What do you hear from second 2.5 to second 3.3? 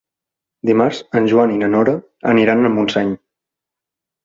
a Montseny.